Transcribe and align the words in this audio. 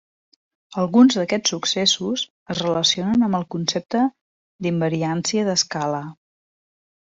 Alguns 0.83 1.17
d'aquests 1.19 1.53
successos 1.55 2.23
es 2.55 2.63
relacionen 2.67 3.27
amb 3.29 3.41
el 3.43 3.47
concepte 3.59 4.03
d'invariància 4.65 5.49
d'escala. 5.53 6.05